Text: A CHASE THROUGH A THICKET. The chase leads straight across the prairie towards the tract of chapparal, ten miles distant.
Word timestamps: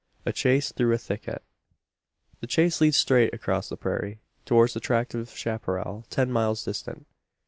A 0.25 0.33
CHASE 0.33 0.71
THROUGH 0.71 0.93
A 0.93 0.97
THICKET. 0.97 1.43
The 2.39 2.47
chase 2.47 2.81
leads 2.81 2.97
straight 2.97 3.35
across 3.35 3.69
the 3.69 3.77
prairie 3.77 4.19
towards 4.45 4.73
the 4.73 4.79
tract 4.79 5.13
of 5.13 5.29
chapparal, 5.35 6.05
ten 6.09 6.31
miles 6.31 6.63
distant. 6.65 7.05